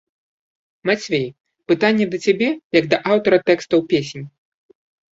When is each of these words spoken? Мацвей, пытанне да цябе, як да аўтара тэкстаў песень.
Мацвей, 0.89 1.27
пытанне 1.73 2.05
да 2.15 2.23
цябе, 2.25 2.49
як 2.81 2.91
да 2.95 3.03
аўтара 3.13 3.37
тэкстаў 3.51 3.89
песень. 3.93 4.29